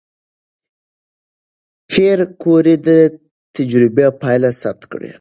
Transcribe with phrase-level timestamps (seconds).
[1.89, 2.87] پېیر کوري د
[3.55, 5.09] تجربې پایله ثبت کړه.